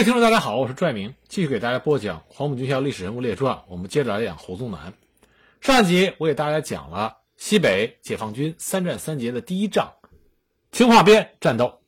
[0.00, 3.56] 位听众，大家好，我是拽明，继续给大家播讲《黄埔军校历史人物列传》。
[3.68, 4.94] 我们接着来讲胡宗南。
[5.60, 9.92] 上一集我给大家讲了西北解放军三战三捷的第一仗——
[10.72, 11.82] 青化边战斗。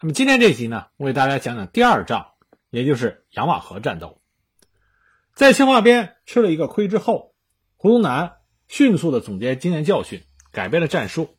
[0.00, 2.26] 那么今天这集呢，我给大家讲讲第二仗，
[2.70, 4.20] 也就是杨瓦河战斗。
[5.36, 7.36] 在青化边吃了一个亏之后，
[7.76, 11.36] 胡宗南迅速的总结经验教训，改变了战术。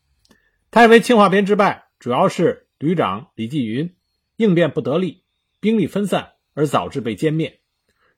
[0.72, 3.98] 他认为青化边之败主要是旅长李继云
[4.38, 5.25] 应变不得力。
[5.66, 7.60] 兵力分散而导致被歼灭，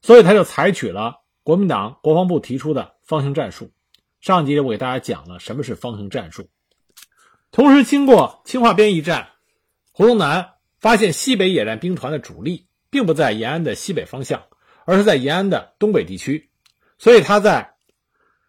[0.02, 3.72] 所以他就采取了国民党国防部提出的方形战术。
[4.20, 6.50] 上集我给大家讲了什么是方形战术。
[7.50, 9.30] 同时，经过青化边一战，
[9.94, 14.44] 胡宗南发现西北野战兵团的主力并不在延安的西北方向，
[14.86, 16.50] 而是在延安的东北地区。
[16.98, 17.76] 所以他在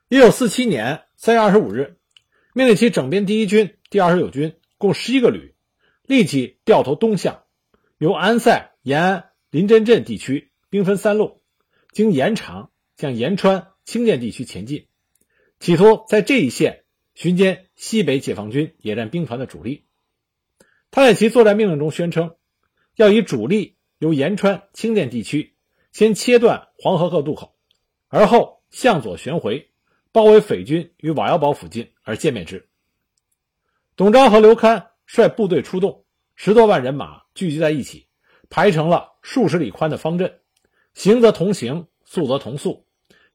[0.09, 1.99] 1947年3月25日，
[2.53, 5.55] 命令其整编第一军第二十九军共十一个旅，
[6.03, 7.45] 立即掉头东向，
[7.99, 8.75] 由安塞。
[8.89, 11.43] 延安临真镇地区兵分三路，
[11.93, 14.87] 经延长向延川、清涧地区前进，
[15.61, 19.85] 企图在这一线寻歼西北解放军野战兵团的主力。
[20.91, 22.37] 他在其作战命令中宣称，
[22.97, 25.55] 要以主力由延川、清涧地区
[25.93, 27.55] 先切断黄河各渡口，
[28.09, 29.71] 而后向左旋回，
[30.13, 32.67] 包围匪军于瓦窑堡附近而歼灭之。
[33.97, 38.08] 董昭和刘戡率部队出动，十多万人马聚集在一起。
[38.51, 40.41] 排成了数十里宽的方阵，
[40.95, 42.85] 行则同行，速则同速；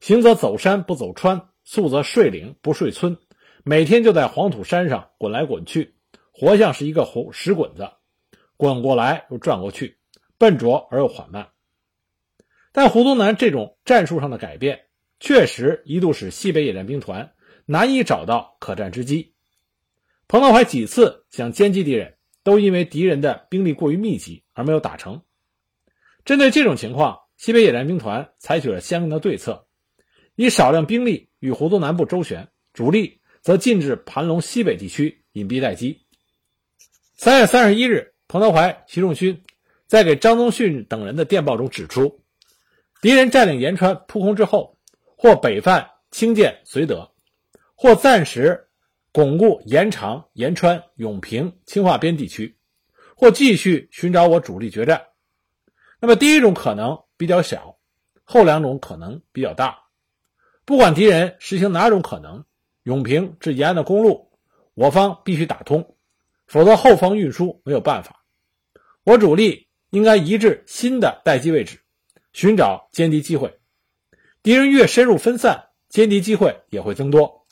[0.00, 3.16] 行则走山不走川，速则睡岭不睡村。
[3.62, 5.94] 每天就在黄土山上滚来滚去，
[6.32, 7.88] 活像是一个红石滚子，
[8.56, 9.98] 滚过来又转过去，
[10.36, 11.48] 笨拙而又缓慢。
[12.72, 14.86] 但胡宗南这种战术上的改变，
[15.20, 17.32] 确实一度使西北野战兵团
[17.66, 19.32] 难以找到可战之机。
[20.26, 22.16] 彭德怀几次想歼击敌人。
[22.44, 25.22] 都因为敌人的兵力过于密集而没有打成。
[26.24, 29.66] 针对这种情况，西北野战兵团采取了相应的对策，
[30.36, 36.02] 以少量兵力与胡宗南部周旋，主力则进至盘龙西北地区隐蔽待机。
[37.16, 39.42] 三月三十一日，彭德怀、习仲勋
[39.86, 42.20] 在给张宗逊等人的电报中指出，
[43.00, 44.78] 敌人占领延川扑空之后，
[45.16, 47.10] 或北犯清涧绥德，
[47.74, 48.68] 或暂时。
[49.14, 52.58] 巩固延长、延川、永平、青化边地区，
[53.14, 55.04] 或继续寻找我主力决战。
[56.00, 57.78] 那么第一种可能比较小，
[58.24, 59.78] 后两种可能比较大。
[60.64, 62.44] 不管敌人实行哪种可能，
[62.82, 64.32] 永平至延安的公路，
[64.74, 65.94] 我方必须打通，
[66.48, 68.24] 否则后方运输没有办法。
[69.04, 71.78] 我主力应该移至新的待机位置，
[72.32, 73.60] 寻找歼敌机会。
[74.42, 77.43] 敌人越深入分散，歼敌机会也会增多。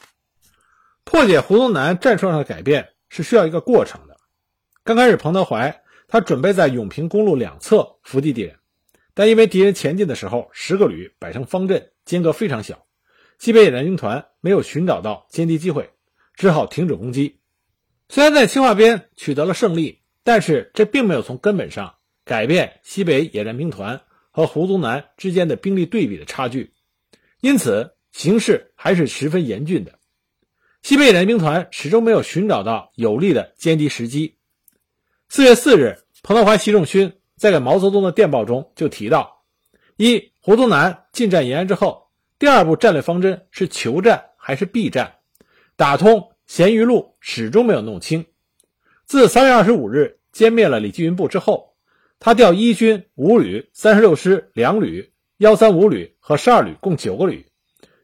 [1.12, 4.16] 破解胡宗南战术上的改变是需要一个过程的。
[4.82, 8.56] 刚开始，彭德怀他准备在永平公路两侧伏击敌人，
[9.12, 12.86] 但因为敌人前进的时候十个旅摆成方阵，间隔非常小，
[13.38, 15.90] 西北野战兵团没有寻找到歼敌机会，
[16.34, 17.40] 只好停止攻击。
[18.08, 24.00] 虽然在青化边取得了胜利，但是这并没有从根本上改变西北野战兵团
[24.30, 26.72] 和胡宗南之间的兵力对比的差距，
[27.42, 29.98] 因此形势还是十分严峻的。
[30.82, 34.36] 西北野战兵团始终没有寻找到有利的歼敌时机。
[35.28, 39.44] 四月四日，彭德怀、习仲勋在给毛泽东的电报中就提到：
[39.96, 45.14] 一、胡宗南进占延安之后，第二步战略方针是求战还是避战？
[45.76, 48.26] 打通咸鱼路始终没有弄清。
[49.06, 51.76] 自三月二十五日歼灭了李继云部之后，
[52.18, 57.46] 他调一军五旅、三十六师两旅、幺三五旅和十二旅共九个旅，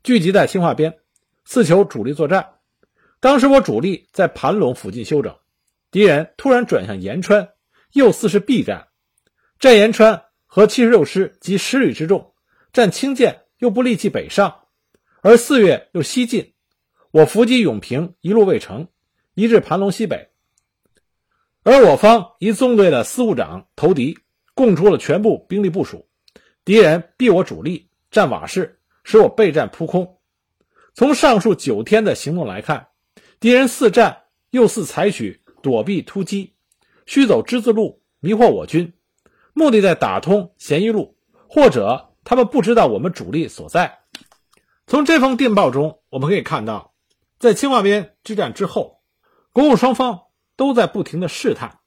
[0.04, 0.96] 聚集在青化边，
[1.44, 2.50] 四求主力作战。
[3.20, 5.36] 当时我主力在盘龙附近休整，
[5.90, 7.48] 敌人突然转向延川，
[7.92, 8.88] 又似是避战。
[9.58, 12.32] 战延川和七十六师及十旅之众，
[12.72, 14.66] 战清涧又不立即北上，
[15.20, 16.54] 而四月又西进。
[17.10, 18.86] 我伏击永平一路未成，
[19.34, 20.30] 移至盘龙西北。
[21.64, 24.16] 而我方一纵队的司务长投敌，
[24.54, 26.08] 供出了全部兵力部署，
[26.64, 30.20] 敌人避我主力，占瓦市，使我备战扑空。
[30.94, 32.86] 从上述九天的行动来看。
[33.40, 36.54] 敌人似战又似采取躲避突击，
[37.06, 38.94] 虚走之字路，迷惑我军，
[39.52, 41.16] 目的在打通咸鱼路，
[41.48, 44.00] 或者他们不知道我们主力所在。
[44.88, 46.94] 从这封电报中，我们可以看到，
[47.38, 49.02] 在青化边之战之后，
[49.52, 50.22] 国共双方
[50.56, 51.78] 都在不停的试探，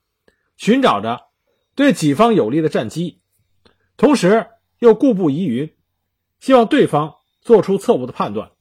[0.56, 1.28] 寻找着
[1.76, 3.20] 对己方有利的战机，
[3.98, 4.48] 同时
[4.80, 5.76] 又故布疑云，
[6.40, 8.52] 希望对方做出错误的判断。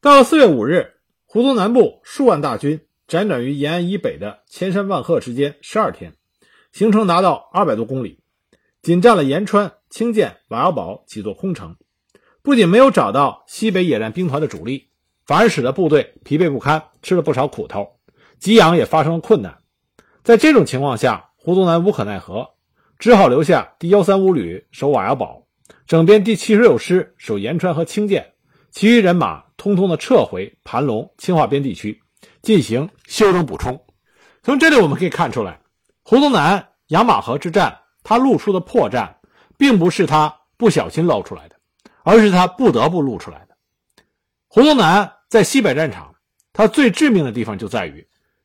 [0.00, 0.98] 到了四月五日。
[1.32, 6.12] 胡宗南部数万大军辗转于延安以北的千山万壑之间十二天，
[6.72, 8.18] 行程达到二百多公里，
[8.82, 11.76] 仅占了延川、清涧、瓦窑堡几座空城，
[12.42, 14.90] 不仅没有找到西北野战兵团的主力，
[15.24, 17.96] 反而使得部队疲惫不堪，吃了不少苦头，
[18.38, 19.56] 给养也发生了困难。
[20.22, 22.50] 在这种情况下，胡宗南无可奈何，
[22.98, 25.46] 只好留下第幺三五旅守瓦窑堡，
[25.86, 28.34] 整编第七十六师守延川和清涧，
[28.72, 32.02] 其余人马通通的撤回盘龙、清化边地区，
[32.40, 33.78] 进行休整补充。
[34.42, 35.60] 从这里我们可以看出来，
[36.02, 37.78] 胡宗南养马河之战。
[38.04, 39.14] 他露出的破绽，
[39.56, 41.54] 并不是他不小心露出来的，
[42.02, 43.54] 而是他不得不露出来的。
[44.48, 46.12] 胡宗南在西北战场，
[46.52, 48.04] 他最致命的地方就在于，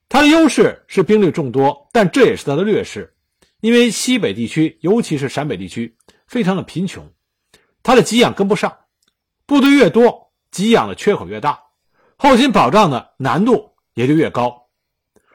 [0.09, 3.15] 他的优势是兵力众多，但这也是他的劣势，
[3.61, 5.97] 因为西北地区，尤其是陕北地区，
[6.27, 7.11] 非常的贫穷，
[7.81, 8.77] 他的给养跟不上，
[9.47, 11.59] 部队越多，给养的缺口越大，
[12.17, 14.67] 后勤保障的难度也就越高，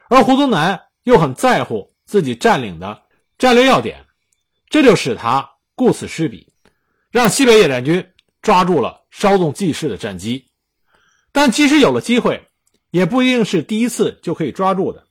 [0.07, 3.01] 而胡宗南又很在乎自己占领的
[3.39, 4.05] 战略要点。
[4.69, 6.47] 这就使他顾此失彼，
[7.11, 8.07] 让西北野战军
[8.41, 10.47] 抓住了稍纵即逝的战机。
[11.31, 12.47] 但即使有了机会，
[12.91, 15.07] 也不一定是第一次就可以抓住的。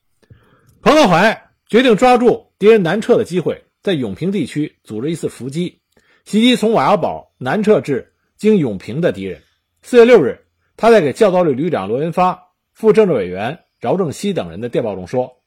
[0.81, 5.81] 彭德怀决定抓住敌人南撤的机会，在永平地区组织一次伏击，
[6.25, 8.12] 袭击从瓦窑堡南撤至
[8.43, 9.41] 经永平的敌人。
[9.83, 10.41] 四月六日，
[10.77, 15.45] 他在给教导旅旅长罗元发、副政治委员饶正熙等人的电报中说：“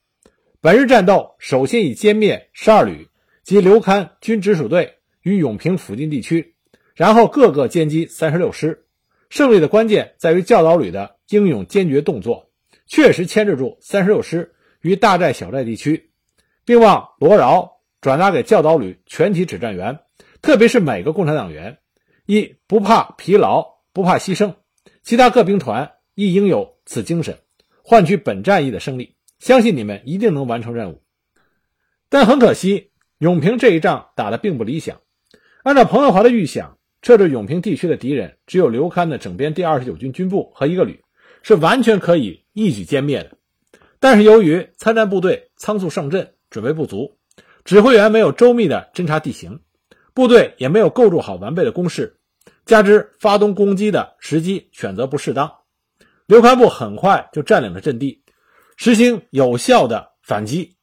[0.63, 3.09] 本日战斗首先以歼灭十二旅。”
[3.43, 6.55] 及刘戡军直属队与永平附近地区，
[6.95, 8.85] 然后各个歼击三十六师。
[9.29, 12.49] 胜利的关键在于教导旅的英勇坚决动作，
[12.87, 16.11] 确实牵制住三十六师于大寨小寨地区，
[16.63, 19.99] 并望罗饶转达给教导旅全体指战员，
[20.41, 21.77] 特别是每个共产党员：
[22.25, 24.55] 一不怕疲劳，不怕牺牲，
[25.03, 27.39] 其他各兵团亦应有此精神，
[27.83, 29.15] 换取本战役的胜利。
[29.39, 31.01] 相信你们一定能完成任务。
[32.09, 32.91] 但很可惜。
[33.17, 34.99] 永平这一仗打得并不理想。
[35.63, 41.01] 按照彭德怀的预想，撤至永平地区的敌人只有刘戡的整编第二十九军军部和一个旅，
[41.41, 43.37] 是完全可以一举歼灭的。
[44.01, 47.17] 但是由于参战部队仓促上阵，准备不足，
[47.63, 49.61] 指挥员没有周密的侦察地形，
[50.15, 52.17] 部队也没有构筑好完备的工事，
[52.65, 55.51] 加之发动攻击的时机选择不适当，
[56.25, 58.23] 刘戡部很快就占领了阵地，
[58.77, 60.77] 实行有效的反击。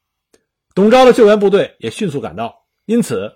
[0.75, 3.32] 董钊的救援部队也迅速赶到，因此，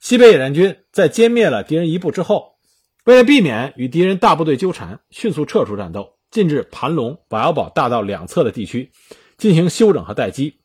[0.00, 2.56] 西北野战军在歼灭了敌人一部之后，
[3.04, 8.92] 为了避免与敌人大部队纠缠，迅速撤出战斗，进至盘龙、瓦窑堡大道两侧的地区
[9.36, 10.60] 进行休整和待机。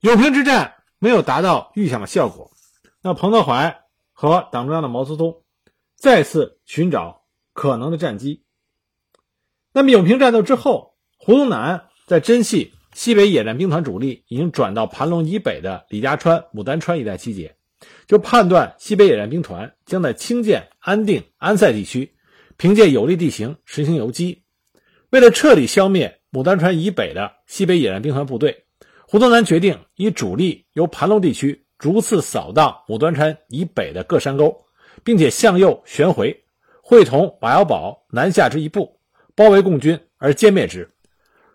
[0.00, 2.47] 永平之战没有达到预想的效果，
[3.02, 5.42] 那彭德怀和党中央的毛泽东
[5.96, 7.22] 再次寻找
[7.52, 8.42] 可能的战机。
[9.72, 12.72] 那么，永平战斗之后，胡宗南在珍惜。
[12.94, 17.54] 西北野战兵团主力已经转到盘龙以北的李家川、牡丹川一带集结，
[18.08, 22.16] 就判断西北野战兵团将在清涧、安定、安塞地区
[22.56, 24.42] 凭借有利地形实行游击。
[25.10, 28.64] 为了彻底消灭牡丹川以北的西北野战兵团部队，
[29.06, 34.66] 胡宗南决定以主力由盘龙地区逐次扫荡牡丹川以北的各山沟，
[35.04, 36.44] 并且向右旋回，
[36.82, 39.00] 会同瓦窑堡南下之一部，
[39.34, 40.90] 包围共军而歼灭之。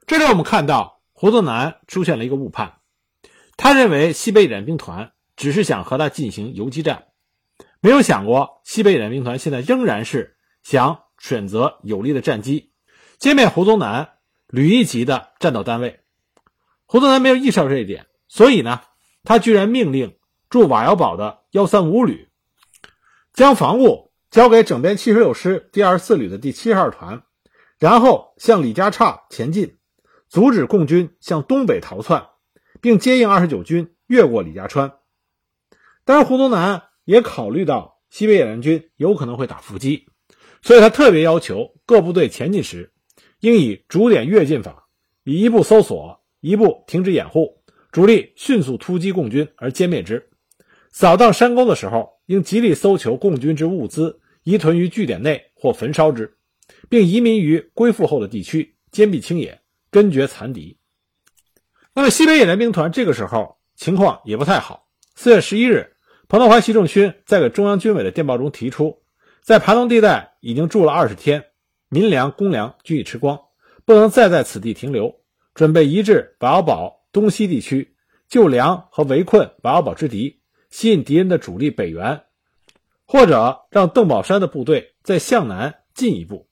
[0.07, 0.91] 这里我们看到。
[1.15, 2.79] 胡宗南出现了一个误判，
[3.55, 7.05] 他认为西北野兵团只是想和他进行游击战，
[7.79, 12.73] 没有想过西北野兵团现在仍然是想选择有利的战机
[13.21, 14.09] 歼灭胡宗南
[14.47, 16.01] 旅一级的战斗单位。
[16.85, 18.81] 胡宗南没有意识到这一点，所以呢，
[19.23, 20.15] 他居然命令
[20.49, 22.30] 驻瓦窑堡的幺三五旅
[23.33, 27.23] 将防务交给整编七十六师第二十四旅的第七十二团，
[27.80, 29.77] 然后向李家岔前进。
[30.30, 32.25] 阻止共军向东北逃窜，
[32.81, 34.94] 并接应二十九军越过李家川。
[36.06, 40.07] 当然，胡宗南也考虑到西北野战军有可能会打伏击，
[40.63, 42.94] 所以他特别要求各部队前进时，
[43.42, 44.87] 应以逐点跃进法，
[45.23, 47.62] 以一步搜索，一步停止掩护，
[47.94, 50.28] 主力迅速突击共军而歼灭之。
[50.92, 56.35] 扫荡山沟的时候，应极力搜求共军之物资，移屯于据点内或焚烧之，
[56.90, 59.62] 并移民于归附后的地区，坚壁清野。
[59.92, 60.76] 根绝残敌。
[61.94, 64.88] 那么，西北野战兵团这个时候情况也不太好。
[65.14, 65.95] 四月十一日，
[66.28, 69.04] 彭德怀、习仲勋在给中央军委的电报中提出，
[69.44, 71.45] 在盘龙地带已经住了二十天，
[71.90, 73.40] 民粮、公粮均已吃光，
[73.85, 75.16] 不能再在此地停留，
[75.54, 77.95] 准备移至瓦窑堡东西地区
[78.27, 82.23] 救粮和围困瓦窑堡之敌，吸引敌人的主力北援，
[83.05, 86.49] 或者让邓宝山的部队再向南进一步。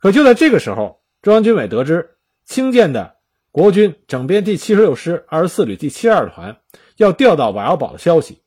[0.00, 2.14] 可就在这个时候，中央军委得知。
[2.48, 3.16] 清涧的
[3.50, 6.60] 国军整编第七十六师二十四旅第七二团
[6.96, 8.44] 要调到瓦窑堡的消息，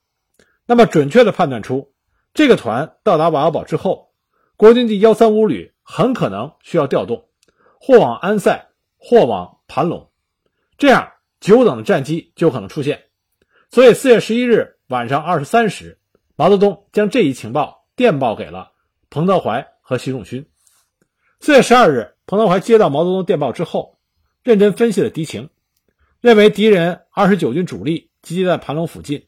[0.66, 1.92] 那么准确的判断出，
[2.34, 4.14] 这个团到达瓦窑堡之后，
[4.56, 7.28] 国军第幺三五旅很可能需要调动，
[7.82, 10.10] 或往安塞，或往盘龙，
[10.78, 13.04] 这样久等的战机就可能出现。
[13.70, 16.00] 所以，四月十一日晚上二十三时，
[16.36, 18.72] 毛泽东将这一情报电报给了
[19.10, 20.48] 彭德怀和习仲勋。
[21.40, 24.00] 四月十二日，彭德怀接到毛泽东电报之后，
[24.44, 25.50] 认真分析了敌情，
[26.20, 29.28] 认为敌人二十九军主力集结在盘龙附近。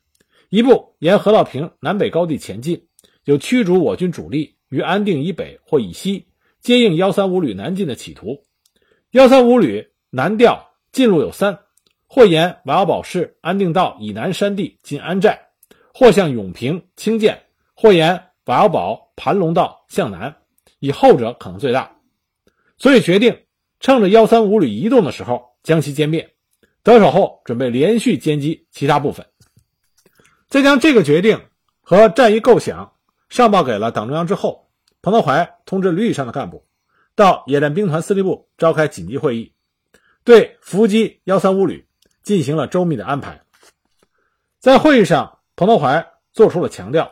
[0.49, 2.87] 一部沿河道坪南北高地前进，
[3.23, 6.27] 有驱逐我军主力于安定以北或以西，
[6.59, 8.43] 接应幺三五旅南进的企图。
[9.11, 11.59] 幺三五旅南调进路有三：
[12.13, 15.47] 或沿瓦窑堡市安定道以南山地进安寨，
[15.93, 17.39] 或向永平、清涧，
[17.73, 20.35] 或沿瓦窑堡盘龙道向南，
[20.79, 21.95] 以后者可能最大。
[22.77, 23.43] 所以决定
[23.79, 26.35] 趁着幺三五旅移动的时候将其歼灭。
[26.83, 29.25] 得手后，准备连续歼击其他部分。
[30.49, 31.39] 在将这个决定
[31.79, 32.91] 和战役构想
[33.29, 34.69] 上报给了党中央之后，
[35.01, 36.65] 彭德怀通知旅以上的干部，
[37.15, 39.53] 到野战兵团司令部召开紧急会议，
[40.25, 41.87] 对伏击幺三五旅
[42.23, 43.41] 进行了周密的安排。
[44.59, 47.11] 在会议上，彭德怀做出了强调：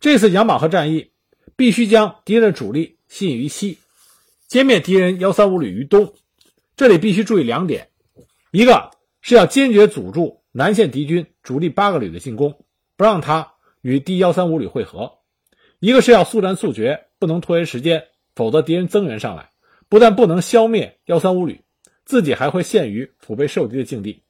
[0.00, 1.12] 这次杨马河战役
[1.56, 3.78] 必须将敌人的主力吸引于西，
[4.48, 6.14] 歼灭敌人幺三五旅于东。
[6.76, 7.88] 这里必须注意两点，
[8.50, 10.42] 一个是要坚决阻住。
[10.54, 12.64] 南线敌军主力八个旅的进攻，
[12.98, 15.18] 不让他与第幺三五旅会合。
[15.78, 19.50] 一个是要速战速决，不能拖延时间，否则敌人增援上来，
[19.88, 21.64] 不但不能消灭幺三五旅，
[22.04, 24.22] 自己还会陷于腹背受敌的境地。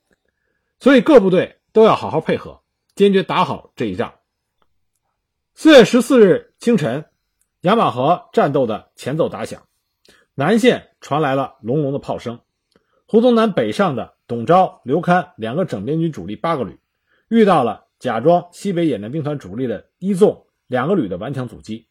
[0.79, 2.63] 所以各部队都要好好配合，
[2.95, 4.15] 坚决打好这一仗。
[5.55, 7.05] 四月十四日清晨，
[7.61, 9.67] 雅马河战斗的前奏打响，
[10.35, 12.41] 南线传来了隆隆的炮声。
[13.07, 14.15] 胡宗南北上的。
[14.29, 16.79] 董钊、刘戡两个整编军主力八个旅，
[17.29, 21.87] 遇到了假装西北野战兵团主力的一纵两个旅的顽强阻击。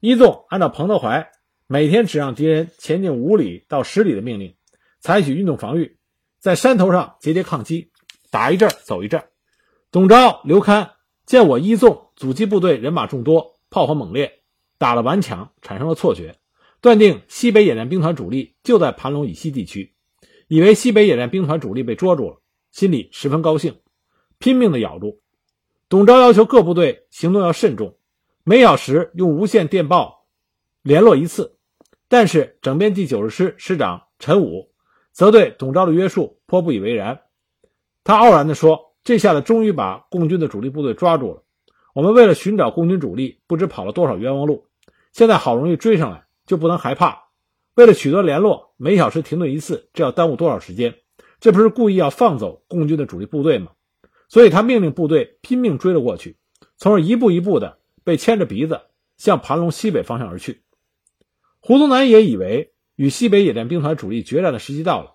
[0.00, 1.30] 一纵按照彭德怀
[1.66, 4.54] 每天只让敌人前进五里到十里的命令，
[5.02, 5.98] 采取运动防御，
[6.38, 7.90] 在山头上节节抗击，
[8.30, 9.22] 打一阵走一阵。
[9.90, 10.90] 董钊、刘戡
[11.26, 14.42] 见我一纵阻击部队人马众多，炮火猛烈，
[14.78, 16.36] 打了顽强，产生了错觉，
[16.80, 19.92] 断定西北野战兵团主力就在盘龙以西地区。
[20.46, 22.40] 以为西北野战兵团主力被捉住了，
[22.70, 23.80] 心里十分高兴，
[24.38, 25.20] 拼命的咬住。
[25.88, 27.98] 董昭要求各部队行动要慎重，
[28.44, 30.26] 每小时用无线电报
[30.82, 31.58] 联络一次。
[32.08, 34.71] 但是整编第九十师师长陈武
[35.12, 37.20] 则对董钊的约束颇不以为然。
[38.04, 41.42] 他傲然地说：“这下子终于把共军的主力部队抓住了。
[41.94, 44.66] 我们为了寻找共军主力，不知跑了多少冤枉路。
[45.12, 47.24] 现在好容易追上来，就不能害怕。”
[47.74, 50.94] 为了取得联络，每小时停顿一次，这要耽误多少时间？
[51.40, 53.72] 这不是故意要放走共军的主力部队吗？
[54.28, 56.36] 所以他命令部队拼命追了过去，
[56.76, 58.80] 从而一步一步的被牵着鼻子
[59.16, 60.62] 向盘龙西北方向而去。
[61.60, 65.14] 胡宗南也以为与西北野战兵团主力决战的时机到了，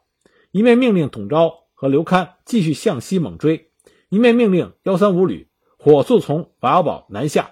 [0.52, 3.72] 一面命令董钊和刘戡继续向西猛追，
[4.10, 7.52] 一面命令幺三五旅火速从瓦窑堡南下，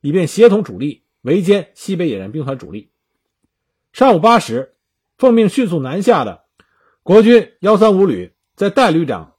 [0.00, 2.90] 以便协同主力围歼西北野战兵团主力。
[3.92, 4.76] 上午八时，
[5.18, 6.44] 奉命迅速南下的
[7.02, 9.34] 国军幺三五旅，在代旅长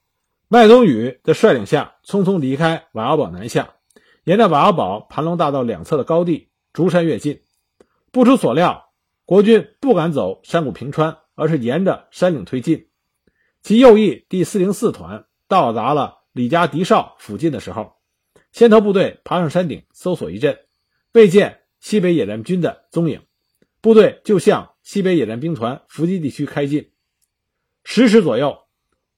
[0.47, 3.75] 麦宗宇的率领下，匆匆离开瓦窑堡南下，
[4.23, 7.41] 沿着瓦窑堡盘龙大道两侧的高地逐山跃进。
[8.11, 8.84] 不出所料，
[9.25, 12.89] 国军不敢走山谷平川，而是沿着山顶推进。
[13.63, 17.95] 其右翼第四零四团到达了李家迪哨附近的时候，
[18.51, 20.59] 先头部队爬上山顶搜索一阵，
[21.11, 23.23] 未见西北野战军的踪影。
[23.81, 26.91] 部队就向西北野战兵团伏击地区开进。
[27.83, 28.59] 十时左右，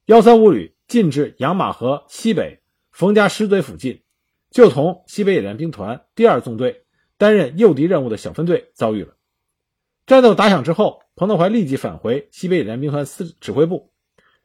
[0.05, 2.61] 幺三五旅进至杨马河西北
[2.91, 4.03] 冯家石嘴附近，
[4.51, 6.85] 就同西北野战兵团第二纵队
[7.17, 9.16] 担任诱敌任务的小分队遭遇了。
[10.07, 13.91] 战斗打响之后，彭德怀立即返回西北野战兵团司指挥部，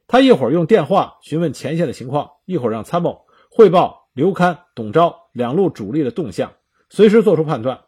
[0.09, 6.55] 他一会儿用电话询问前线的情况，一会儿让参谋汇报刘戡、董钊两路主力的动向，
[6.91, 7.85] 随时做出判断。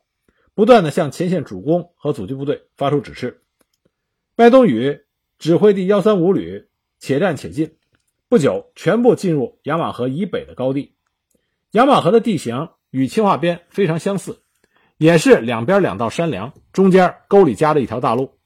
[0.54, 3.43] 不断的向前线主攻和阻击部队发出指示。
[4.37, 5.00] 麦冬雨
[5.40, 6.69] 指挥第幺三五旅
[7.00, 7.75] 且战且进，
[8.28, 10.95] 不久全部进入雅马河以北的高地。
[11.73, 14.44] 雅马河的地形与清化边非常相似，
[14.99, 18.39] 也是两边两道山梁，中间沟里夹着一条大路。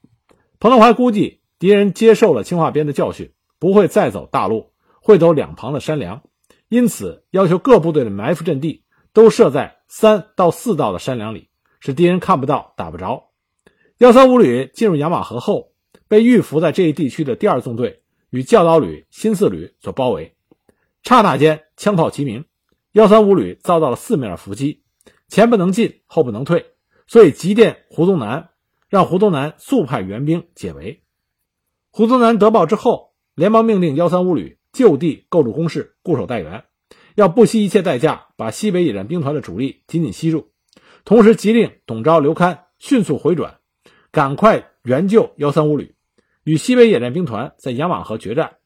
[0.60, 6.22] 彭德怀估计敌人接受了清化边的教训，不会再走大路，会走两旁的山梁，
[6.68, 11.48] 因此要求各部队的埋伏阵地都设在三到四道的山梁里。
[11.80, 13.30] 使敌人看不到、打不着。
[13.98, 15.74] 幺三五旅进入雅马河后，
[16.08, 20.34] 被预伏在这一地区的第二纵队与教导旅、新四旅所包围。
[21.04, 22.44] 刹那间，枪炮齐鸣，
[22.94, 24.82] 幺三五旅遭到了四面伏击，
[25.28, 26.72] 前不能进，后不能退，
[27.06, 28.48] 所以急电胡宗南，
[28.88, 31.02] 让胡宗南速派援兵解围。
[31.90, 36.64] 胡宗南得报之后，连忙命令幺三五旅就地构筑工事，固守待援，
[37.14, 40.50] 要不惜一切代价把西北野战兵团的主力紧紧吸住。
[41.04, 43.58] 同时，急令董昭、刘戡迅速回转，
[44.10, 45.94] 赶快援救幺三五旅，
[46.44, 48.56] 与西北野战兵团在杨马河决战。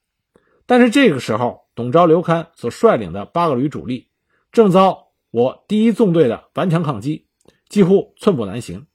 [0.65, 4.09] 但是这个时候，董昭、刘戡所率领的八个旅主力
[4.51, 5.02] 正遭
[5.33, 7.25] 我第一纵队的顽强抗击，
[7.67, 8.85] 几乎寸步难行。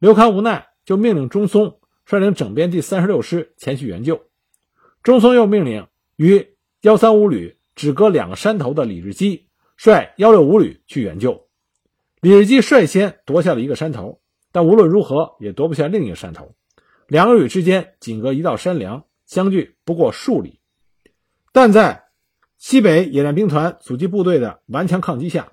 [0.00, 4.20] 刘戡无奈，就命令钟松率领整编第三十六师前去援救。
[5.04, 11.46] 钟松又命令与幺三五旅只隔两个山头的李日基率幺六五旅去援救。
[12.20, 14.20] 李日基率先夺下了一个山头，
[14.50, 16.56] 但无论如何也夺不下另一个山头。
[17.06, 20.58] 两个旅之间仅隔一道山梁，相距不过数里。
[21.52, 22.06] 但在
[22.56, 25.52] 西北野战兵团阻击部队的顽强抗击下，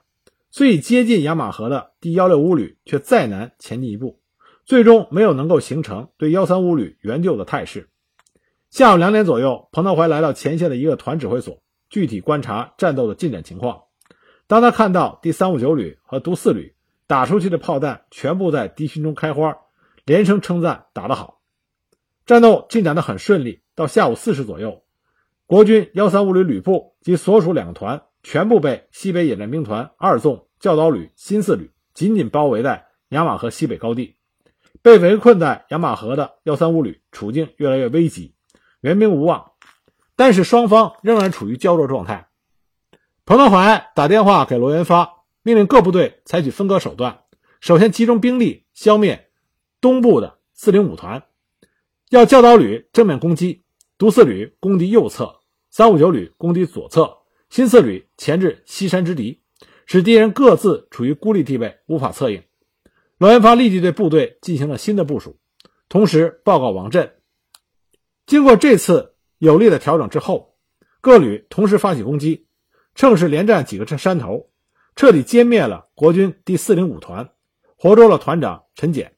[0.56, 4.22] 最接近雅马河的第幺六五旅却再难前进一步，
[4.64, 7.90] 最终没有能够形成对幺三五旅援救的态势。
[8.70, 13.82] 下午两点左右，彭德怀来到前线的一个团指挥所，具体观察战斗的进展情况。
[14.48, 16.74] 当他看到第三五九旅和独四旅
[17.06, 19.58] 打出去的炮弹全部在敌群中开花，
[20.06, 21.42] 连声称赞：“打得好！”
[22.26, 23.62] 战斗进展得很顺利。
[23.76, 24.84] 到下午四时左右。
[25.48, 34.16] 国军幺三五旅旅部及所属两个团全部被西北野战兵团二纵教导旅新四旅紧紧包围在雅马河西北高地，
[34.82, 38.34] 被围困在雅马河的幺三五旅处境越来越危急，
[38.82, 39.52] 援兵无望。
[40.16, 42.30] 但是双方仍然处于胶着状态。
[43.26, 47.22] 彭德怀打电话给罗元发，命令各部队采取分割手段，
[47.60, 49.30] 首先集中兵力消灭
[49.82, 51.24] 东部的四零五团，
[52.10, 53.64] 要教导旅正面攻击。
[53.98, 57.20] 独四旅攻击右侧，三五九旅攻击左侧，
[57.50, 59.42] 新四旅前至西山之敌，
[59.86, 62.44] 使敌人各自处于孤立地位，无法策应。
[63.18, 65.38] 罗元发立即对部队进行了新的部署，
[65.88, 67.14] 同时报告王震。
[68.26, 70.56] 经过这次有力的调整之后，
[71.00, 72.48] 各旅同时发起攻击，
[72.96, 74.50] 乘势连占几个山头，
[74.96, 77.30] 彻底歼灭了国军第四零五团，
[77.78, 79.16] 活捉了团长陈简。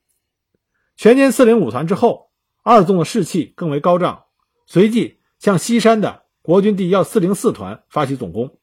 [0.96, 2.32] 全歼四零五团之后，
[2.64, 4.26] 二纵的士气更为高涨。
[4.66, 8.58] 随即向西山的国军第幺四零四团发起总攻，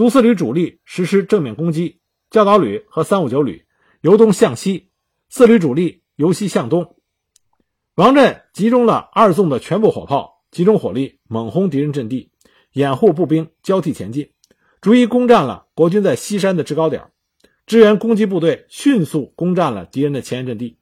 [0.00, 3.66] 独四旅主力实施正面攻击，教导旅和三五九旅
[4.00, 4.88] 由东向西，
[5.28, 6.96] 四旅主力由西向东。
[7.96, 12.30] 王震集中了二纵的全部火炮，集中火力猛轰敌人阵地，
[12.72, 14.30] 掩护步兵交替前进，
[14.80, 17.10] 逐一攻占了国军在西山的制高点。
[17.66, 20.78] 支援攻击部队迅速攻占了敌人的前沿阵地。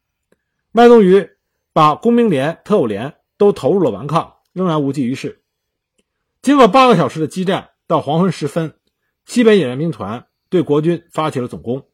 [0.70, 1.28] 麦宗瑜
[1.72, 4.34] 把工兵连、特务连都投入了顽抗。
[4.52, 5.42] 仍然无济于事。
[6.40, 8.74] 经过八个小时的激战，到黄昏时分，
[9.28, 11.86] 西北野战兵团对国军发起了总攻。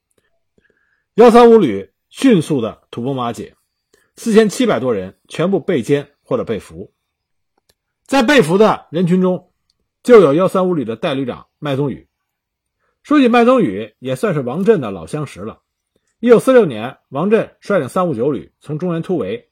[1.14, 3.56] 幺三五旅迅速的土崩瓦解，
[4.14, 6.92] 四千七百多人全部被歼或者被俘。
[8.04, 9.50] 在被俘的人群中，
[10.04, 12.06] 就有幺三五旅的代旅长麦宗宇。
[13.02, 15.60] 说起麦宗宇，也算是王震的老相识了。
[16.20, 19.50] 一九四六年，王震率领三五九旅从中原突围，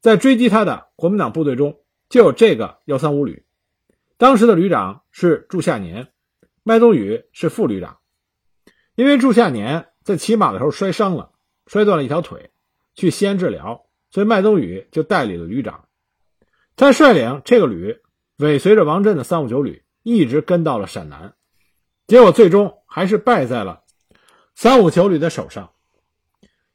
[0.00, 1.80] 在追击他的国民党部队中。
[2.10, 3.46] 就有这个幺三五旅，
[4.18, 6.08] 当时的旅长是祝夏年，
[6.68, 7.98] 麦宗宇是副旅长。
[8.96, 11.30] 因为祝夏年在骑马的时候摔伤了，
[11.68, 12.50] 摔断了一条腿，
[12.96, 15.86] 去西安治疗，所以麦宗宇就代理了旅长。
[16.74, 18.00] 他率领这个旅
[18.38, 21.36] 尾随着王震的三五九旅，一直跟到了陕南，
[22.08, 23.84] 结果最终还是败在了
[24.56, 25.70] 三五九旅的手上。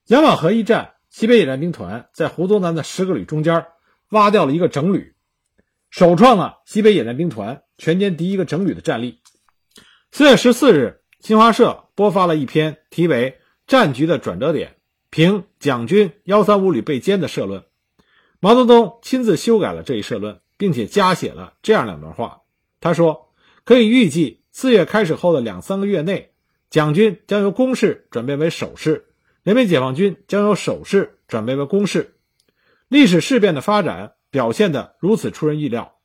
[0.06, 3.66] 杨马河一战，西北野战兵团在胡宗南的十个旅中间
[4.12, 5.18] 挖掉了一个整旅。
[5.90, 9.20] 首创了西北野战兵团全歼第一个整旅的战例。
[10.14, 13.32] 四月十四日，新华社播发了一篇题为
[13.66, 14.72] 《战局的转折点》，
[15.10, 17.64] 评蒋军幺三五旅被歼的社论。
[18.42, 22.42] 毛泽东亲自修改了这一社论，并且加写了这样两段话。
[22.82, 23.30] 他说
[23.64, 26.34] ：“可以预计，四月开始后的两三个月内，
[26.70, 29.06] 蒋军将由攻势转变为守势，
[29.44, 32.18] 人民解放军将由守势转变为攻势。
[32.90, 35.96] 历史事变的发展。”表现得如此出人意料，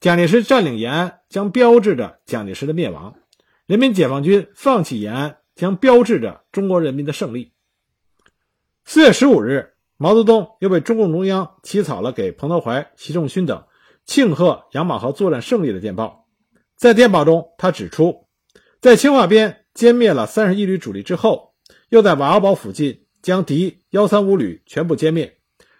[0.00, 3.14] 蒋介石占领延安将标志着蒋介石的灭亡，
[3.66, 7.52] 人民解放军放弃延安将标志着中国人民的胜利。
[8.84, 13.64] 四月十五日，毛泽东又被中共中央起草了给彭德怀、习仲勋等
[14.04, 16.28] 庆贺杨马河作战胜利的电报。
[16.76, 18.26] 在电报中，他指出，
[18.82, 21.54] 在青化边歼灭了三十一旅主力之后，
[21.88, 25.38] 又在瓦窑堡附近将敌幺三五旅全部歼灭。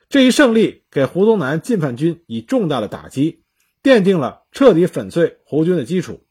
[0.09, 3.43] 这一胜利给胡宗南进犯军以重大的打击，
[3.83, 6.24] 奠定了彻底粉碎胡军的基础。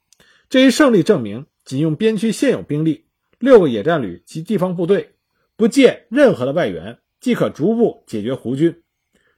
[0.53, 3.07] 这一胜利证明，仅用边区现有兵力、
[3.39, 5.15] 六个野战旅及地方部队，
[5.55, 8.83] 不借任何的外援，即可逐步解决胡军。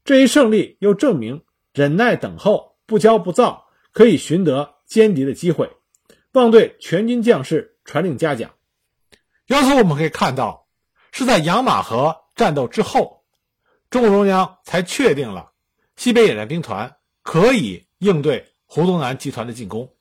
[0.04, 5.71] 这一胜利又证明忍耐等候、不骄不躁，可以寻得歼敌的机会。
[6.34, 8.54] 望对全军将士传令嘉奖。
[9.47, 10.67] 由此我们可以看到，
[11.13, 13.23] 是在养马河战斗之后，
[13.89, 15.54] 中共中央才确定了
[15.95, 19.94] 西北野战兵团可以应对胡宗南集团的进攻。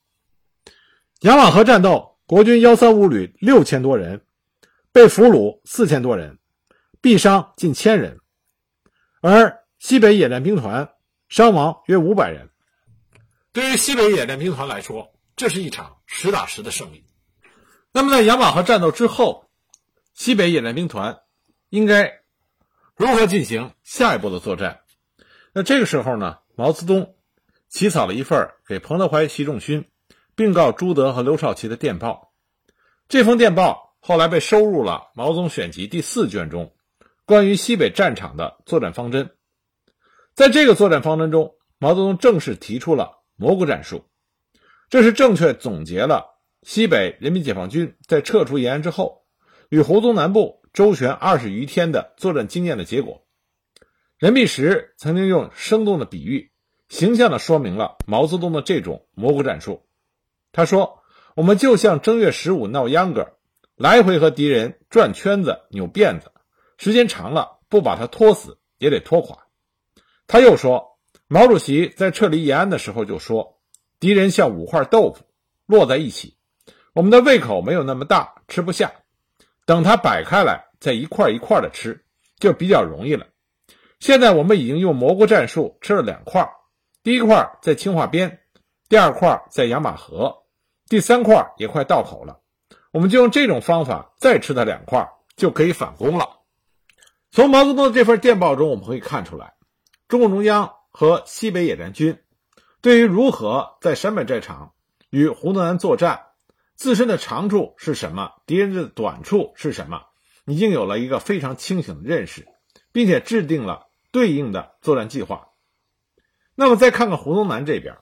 [1.20, 4.24] 养马河战斗，国军幺三五旅六千多人，
[4.92, 6.38] 被俘虏四千多人，
[7.00, 8.20] 毙伤近千人，
[9.20, 10.90] 而西北野战兵团
[11.28, 12.50] 伤亡约五百人。
[13.52, 17.06] 对于西北野战兵团来说，这是一场实打实的胜利。
[17.92, 19.48] 那么，在养马河战斗之后，
[20.12, 21.20] 西北野战兵团
[21.70, 22.20] 应该
[22.96, 24.80] 如何进行下一步的作战？
[25.52, 26.38] 那这个时候呢？
[26.56, 27.16] 毛泽东
[27.68, 29.90] 起草了一份给彭德怀、习仲勋
[30.36, 32.32] 并告朱德和刘少奇的电报。
[33.08, 36.74] 这封电报后来被收入了《毛泽东选集》第四卷中，
[37.26, 39.30] 关于西北战场的作战方针。
[40.34, 44.04] 在这个作战方针中，毛泽东正式提出了蘑菇战术，
[44.90, 49.24] 这是正确总结了西北人民解放军在撤出延安之后，
[49.68, 53.26] 与胡宗南部周旋二十余天的作战经验的结果。
[54.18, 56.52] 任弼时曾经用生动的比喻，
[56.88, 59.86] 形象地说明了毛泽东的这种蘑菇战术。
[60.54, 61.02] 他说
[61.34, 63.32] ：“我们就像正月十五闹秧歌，
[63.74, 66.30] 来回和敌人转圈子、扭辫子，
[66.78, 69.36] 时间长了，不把他拖死也得拖垮。”
[70.28, 73.58] 他又说，毛主席在撤离延安的时候就说
[73.98, 75.24] ：“敌人像五块豆腐
[75.66, 76.36] 摞在一起，
[76.92, 78.92] 我们的胃口没有那么大，吃不下。
[79.66, 82.04] 等他摆开来，再一块一块的吃，
[82.38, 83.26] 就比较容易了。
[83.98, 86.48] 现在我们已经用蘑菇战术吃了两块，
[87.02, 88.40] 第一块在清化边，
[88.88, 90.43] 第二块在养马河，
[90.88, 92.40] 第三块也快到口了。
[92.92, 96.40] 我们就用这种方法再吃它两块，就可以反攻了。”
[97.32, 99.54] 从毛泽东的这份电报中，我们可以看出来。
[100.06, 102.22] 中共中央和西北野战军
[102.80, 104.74] 对于如何在陕北战场
[105.10, 106.26] 与胡宗南作战，
[106.76, 110.02] 自身的长处是什么，敌人的短处是什么，
[110.46, 112.46] 已经有了一个非常清醒的认识，
[112.92, 115.48] 并且制定了对应的作战计划。
[116.54, 117.96] 那么再看看胡宗南这边，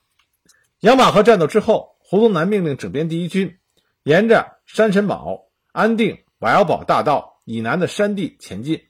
[0.81, 3.57] 杨马河战斗之后，胡宗南命令整编第一军
[4.03, 8.83] 沿着山神堡、安定、瓦窑堡大道以南的山地前进，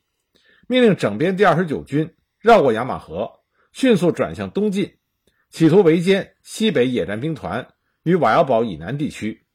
[0.66, 2.16] 命令整编第二十九军。
[2.40, 3.30] 绕过雅马河，
[3.72, 4.96] 迅速转向东进，
[5.50, 7.68] 企图围歼西北野战兵团
[8.02, 9.46] 与瓦窑堡以南地区。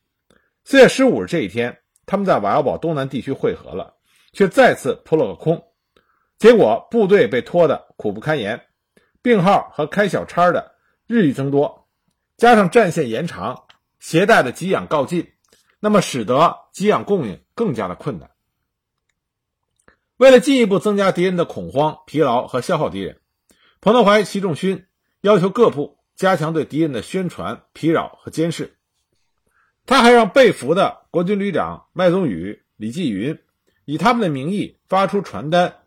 [0.63, 3.97] 四月十五日这一天，他们在瓦窑堡东南地区会合了，
[4.32, 5.62] 却再次扑了个空。
[6.38, 8.62] 结果部队被拖得苦不堪言，
[9.21, 10.75] 病号和开小差的
[11.06, 11.77] 日益增多，
[12.38, 13.63] 加上战线延长，
[14.00, 15.32] 携带的给养告尽，
[15.80, 18.30] 那么使得给养供应更加的困难。
[20.17, 23.19] 为了进一步增加敌人的恐慌、疲劳和消耗敌人，
[23.82, 24.86] 彭德怀、习仲勋
[25.21, 28.78] 要求各部加强对敌人的宣传、疲扰和监视。
[29.88, 33.39] 他还让被俘的国军旅长麦宗宇、李继云
[33.86, 35.78] 以他们的名义发出传单，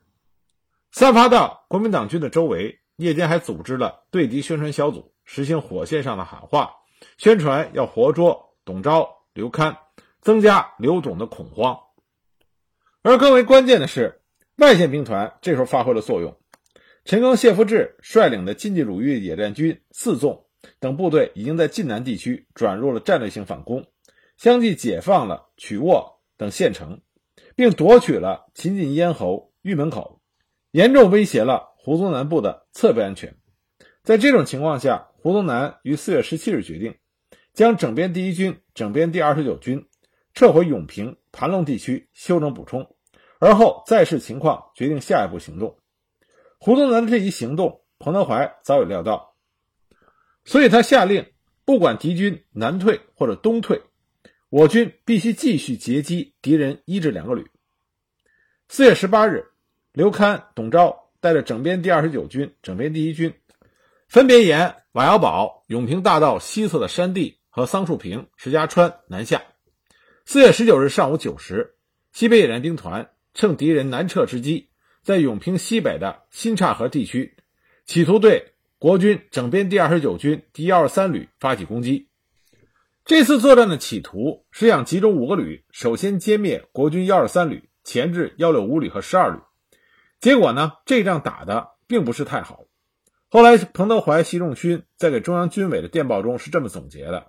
[0.90, 2.80] 散发到国民党军的周围。
[2.96, 6.72] 夜间还组织了对敌宣传小组，实行火线上的喊话，
[7.16, 9.76] 宣传要活捉董钊、刘戡，
[10.20, 11.78] 增加刘董的恐慌。
[13.02, 14.16] 而更为关键的是。
[14.56, 16.36] 外线兵团这时候发挥了作用，
[17.04, 20.44] 陈赓、谢富治率领的晋冀鲁豫野战军四纵
[20.80, 23.86] 等部队已经在晋南地区转入了战略性反攻，
[24.36, 27.00] 相继解放了曲沃等县城，
[27.56, 30.20] 并夺取了秦晋咽喉、玉门口，
[30.72, 33.39] 严重威胁了胡宗南部的侧备安全。
[34.10, 36.96] 在这种情况下，胡宗南于四月十七日决定
[37.54, 39.86] 将整编第一军、整编第二十九军
[40.34, 42.92] 撤回永平、盘龙地区休整补充。
[43.38, 45.78] 而后再视情况决定下一步行动。
[46.58, 49.36] 胡宗南的这一行动，彭德怀早有料到，
[50.44, 51.26] 所以他下令，
[51.64, 53.80] 不管敌军南退或者东退，
[54.48, 57.48] 我军必须继续截击敌人一至两个旅。
[58.68, 59.52] 四月十八日，
[59.92, 63.32] 刘戡、董钊带着整编第二十九军、整编第一军，
[64.10, 69.44] 分别沿瓦窑堡、永平大道西侧的山地和桑树坪、石家川南下。
[70.24, 71.76] 四月十九日上午九时，
[72.10, 73.10] 西北野战兵团。
[73.34, 74.70] 趁敌人南撤之机，
[75.04, 77.36] 在永平西北的新岔河地区，
[77.86, 82.08] 企图对国军整编第二十九军第幺二三旅发起攻击。
[83.04, 89.38] 这次作战的企图是想集中五个旅，首先歼灭国军幺二三旅，前置幺六五旅和十二旅。
[90.18, 92.64] 结果呢，这仗打的并不是太好。
[93.32, 97.28] 后来，彭德怀、习仲勋在给中央军委的电报中是这么总结的：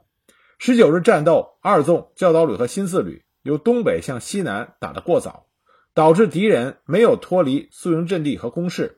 [0.58, 5.46] 十九日战斗，二纵、教导旅和新四旅由东北向西南打得过早，
[5.94, 8.98] 导致敌人没有脱离宿营阵地和工事；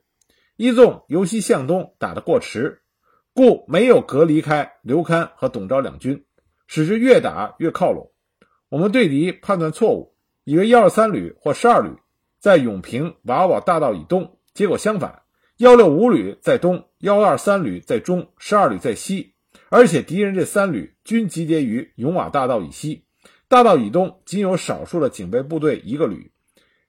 [0.56, 2.84] 一纵由西向东打得过迟，
[3.34, 6.24] 故没有隔离开刘戡和董昭两军，
[6.68, 8.14] 使之越打越靠拢。
[8.70, 11.98] 我们对敌判断错误，以为幺二三旅或十二旅
[12.40, 15.23] 在永平瓦瓦大道以东，结果相反，
[15.58, 19.36] 幺六五旅在东，幺二三旅在中，十二旅在西。
[19.70, 23.06] 而且敌人这三旅均集结于永瓦大道以西，
[23.48, 26.32] 大道以东仅有少数的警备部队一个旅，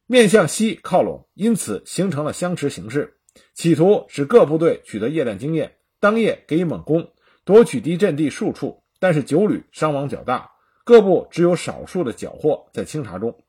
[0.06, 3.18] 面向西靠拢，因此形成了相持形势，
[3.52, 7.12] 企图使各部队取得夜战经验，当夜给予猛攻，
[7.44, 8.82] 夺取敌阵地数处。
[8.98, 10.52] 但是九旅伤亡较大，
[10.84, 13.43] 各部只有少数的缴获在清查中。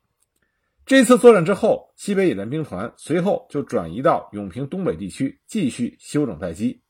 [0.85, 6.81] 这次作战之后，西北野战兵团随后就转移到永平东北地区继续休整待机。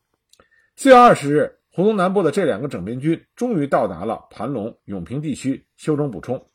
[0.76, 1.60] 四月二十日。
[1.72, 6.48] 湖东南部的这两个整编军终于到达了盘龙、永平地区休整补充。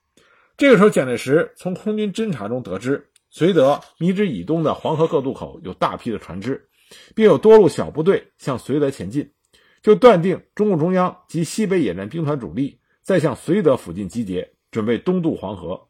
[0.57, 6.71] 这个时候，蒋介石从空军侦察中得知，绥德迷之以东的黄河各渡口有大批的船只，
[7.15, 9.31] 并有多路小部队向绥德前进，
[9.83, 15.90] 就断定中共中央及西北野战兵团主力在向绥德附近集结，准备东渡黄河。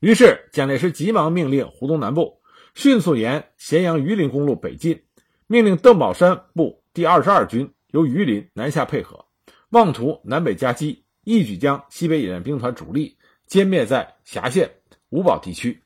[0.00, 2.40] 于是，蒋介石急忙命令胡宗南部
[2.74, 5.02] 迅速沿咸阳榆林公路北进，
[5.46, 7.72] 命令邓宝山部第二十二军。
[7.90, 9.24] 由榆林南下配合，
[9.70, 13.16] 妄图南北夹击，一举将西北野战兵团主力
[13.48, 14.70] 歼灭在峡县、
[15.08, 15.82] 五堡地区。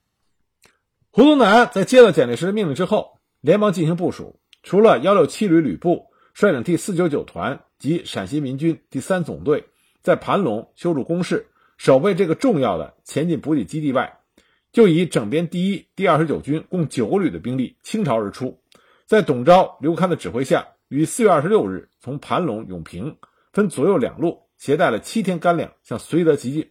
[1.10, 4.40] 胡宗南在接到蒋介石的命令之后，连忙进行部署。
[4.64, 9.64] 除了幺六七旅旅部率领第四九九团及陕西民军第三总队
[10.02, 11.46] 在盘龙修筑工事，
[11.82, 14.20] 守卫这个重要的前进补给基地外，
[14.70, 18.56] 就以整编第一、第二十九军共九个旅的兵力倾巢而出，
[19.04, 20.64] 在董钊、刘戡的指挥下。
[20.86, 23.16] 于四月二十六日从盘龙、永平
[23.52, 26.70] 分左右两路，携带了七天干粮向绥德急进，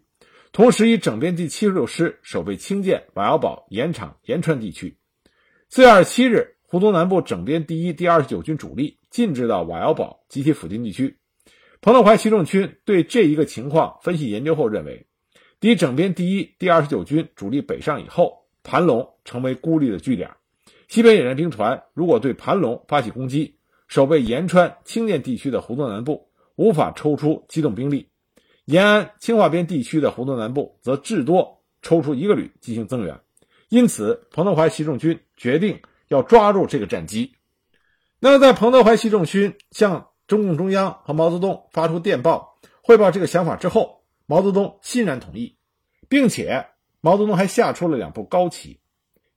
[0.53, 4.95] 同时以整编第七十六师守备清涧、瓦窑堡、盐场、延川地区。
[5.67, 11.17] 四月二十七日，湖东南部整编第一、第二十九军主力进至到瓦窑堡及其附近地区。
[11.81, 15.07] 彭德怀习仲勋对这一个情况分析研究后认为，
[15.59, 20.29] 敌整编第一、第二十九军主力北上以后，盘龙成为孤立的据点，
[20.87, 23.57] 西北野战兵团如果对盘龙发起攻击。
[23.87, 28.07] 守备延川、清涧地区的湖东南部无法抽出机动兵力，
[28.63, 33.19] 延安、清化边地区的湖东南部则至多抽出一个旅进行增援。
[33.67, 37.33] 因此，彭德怀习仲勋决定要抓住这个战机。
[38.21, 45.57] 那么，在彭德怀习仲勋向中共中央和毛泽东发出电报汇报这个想法之后，毛泽东欣然同意，
[46.07, 46.67] 并且
[47.01, 48.79] 毛泽东还下出了两步高棋：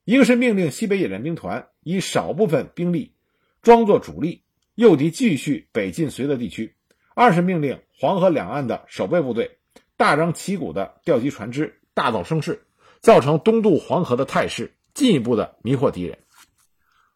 [0.04, 3.16] 一个是命令西北野战兵团以少部分兵力
[3.60, 4.44] 装作主力。
[4.76, 6.76] 诱敌继续北进绥德地区。
[7.16, 9.58] 二是命令黄河两岸的守备部队
[9.96, 12.64] 大张旗鼓的调集船只，大造声势，
[13.00, 16.16] 造成东渡黄河的态势，进一步的迷惑敌人。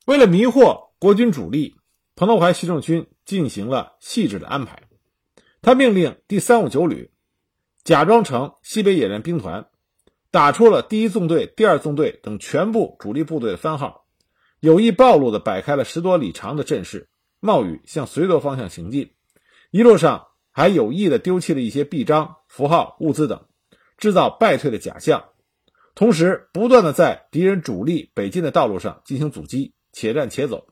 [0.04, 1.76] 为了迷惑国军主力，
[2.18, 4.82] 彭德怀习仲勋进行了细致的安排。
[5.62, 7.12] 他命令第三五九旅
[7.84, 9.68] 假装成西北野战兵团，
[10.32, 14.04] 打出了第一纵队、第二纵队等全部主力部队的番号，
[14.58, 17.08] 有意暴露的摆开了十多里长的阵势。
[17.38, 19.12] 冒雨向绥德方向行进，
[19.70, 23.46] 一路上还有意的丢弃了一些臂章、符号、物资等，
[23.96, 25.28] 制造败退的假象，
[25.94, 30.66] 同时不断的在敌人主力北进的道路上进行阻击，且战且走。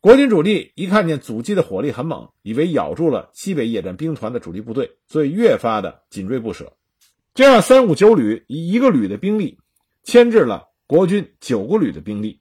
[0.00, 6.72] 国军主力一看见阻击的火力很猛，以为咬住了西北野战兵团的主力部队，所以越发的紧追不舍。
[7.34, 9.58] 这样，三五九旅以一个旅的兵力
[10.02, 12.40] 牵制了国军九个旅的兵力。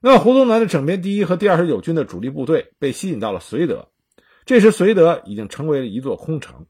[0.00, 3.88] 那，胡宗南的整编第一和第二十九军的主力部队被吸引到了绥德，
[4.44, 6.66] 这时绥德已经成为了一座空城。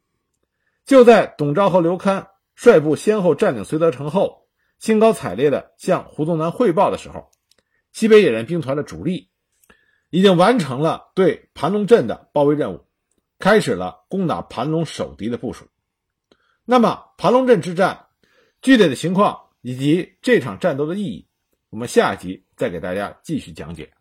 [0.86, 7.30] 就在董钊和刘戡率部先后占领绥德城后，兴高采烈地向胡宗南汇报的时候，
[7.92, 9.28] 西北野战兵团的主力
[10.12, 12.86] 已经完成了对盘龙镇的包围任务，
[13.40, 15.66] 开始了攻打盘龙守敌的部署。
[16.64, 18.06] 那么，盘龙镇之战
[18.60, 21.26] 具体的情况以及这场战斗的意义，
[21.70, 22.44] 我们下一集。
[22.54, 23.92] 再给大家继续讲解。